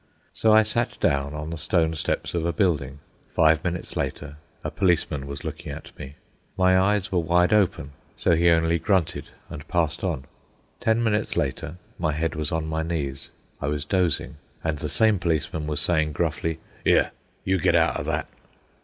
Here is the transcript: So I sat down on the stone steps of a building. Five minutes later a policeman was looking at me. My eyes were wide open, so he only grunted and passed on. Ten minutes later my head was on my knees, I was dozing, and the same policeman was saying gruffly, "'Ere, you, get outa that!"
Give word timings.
So 0.33 0.51
I 0.51 0.63
sat 0.63 0.99
down 0.99 1.35
on 1.35 1.51
the 1.51 1.59
stone 1.59 1.93
steps 1.93 2.33
of 2.33 2.43
a 2.43 2.51
building. 2.51 2.97
Five 3.35 3.63
minutes 3.63 3.95
later 3.95 4.37
a 4.63 4.71
policeman 4.71 5.27
was 5.27 5.43
looking 5.43 5.71
at 5.71 5.95
me. 5.95 6.15
My 6.57 6.75
eyes 6.75 7.11
were 7.11 7.19
wide 7.19 7.53
open, 7.53 7.91
so 8.17 8.33
he 8.33 8.49
only 8.49 8.79
grunted 8.79 9.29
and 9.47 9.67
passed 9.67 10.03
on. 10.03 10.25
Ten 10.79 11.03
minutes 11.03 11.37
later 11.37 11.75
my 11.99 12.13
head 12.13 12.33
was 12.33 12.51
on 12.51 12.65
my 12.65 12.81
knees, 12.81 13.29
I 13.61 13.67
was 13.67 13.85
dozing, 13.85 14.37
and 14.63 14.79
the 14.79 14.89
same 14.89 15.19
policeman 15.19 15.67
was 15.67 15.79
saying 15.79 16.13
gruffly, 16.13 16.57
"'Ere, 16.83 17.11
you, 17.43 17.59
get 17.59 17.75
outa 17.75 18.01
that!" 18.05 18.27